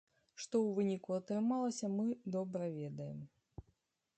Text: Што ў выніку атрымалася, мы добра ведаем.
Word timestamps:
Што 0.43 0.55
ў 0.61 0.69
выніку 0.77 1.13
атрымалася, 1.19 1.91
мы 1.99 2.07
добра 2.37 2.71
ведаем. 2.79 3.19